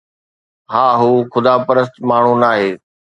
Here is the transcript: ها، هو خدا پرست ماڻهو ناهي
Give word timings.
ها، 0.71 0.85
هو 1.01 1.09
خدا 1.33 1.53
پرست 1.67 1.93
ماڻهو 2.11 2.33
ناهي 2.45 2.71